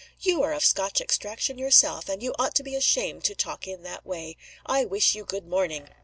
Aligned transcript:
you 0.19 0.41
are 0.41 0.51
of 0.51 0.65
Scotch 0.65 0.99
extraction 0.99 1.59
yourself, 1.59 2.09
and 2.09 2.23
you 2.23 2.33
ought 2.39 2.55
to 2.55 2.63
be 2.63 2.75
ashamed 2.75 3.23
to 3.25 3.35
talk 3.35 3.67
in 3.67 3.83
that 3.83 4.03
way. 4.03 4.35
I 4.65 4.83
wish 4.83 5.13
you 5.13 5.23
good 5.25 5.45
morning!" 5.47 5.89